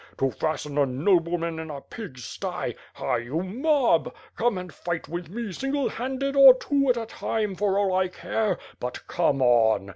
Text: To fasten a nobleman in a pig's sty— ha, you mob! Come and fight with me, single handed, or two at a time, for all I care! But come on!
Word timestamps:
To 0.17 0.31
fasten 0.31 0.79
a 0.79 0.85
nobleman 0.87 1.59
in 1.59 1.69
a 1.69 1.79
pig's 1.79 2.23
sty— 2.23 2.73
ha, 2.95 3.17
you 3.17 3.43
mob! 3.43 4.11
Come 4.35 4.57
and 4.57 4.73
fight 4.73 5.07
with 5.07 5.29
me, 5.29 5.51
single 5.51 5.89
handed, 5.89 6.35
or 6.35 6.55
two 6.55 6.89
at 6.89 6.97
a 6.97 7.05
time, 7.05 7.53
for 7.53 7.77
all 7.77 7.93
I 7.93 8.07
care! 8.07 8.57
But 8.79 9.05
come 9.05 9.43
on! 9.43 9.89